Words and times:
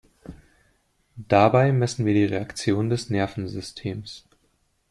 Dabei 1.15 1.71
messen 1.71 2.07
wir 2.07 2.15
die 2.15 2.25
Reaktion 2.25 2.89
des 2.89 3.11
Nervensystems. 3.11 4.25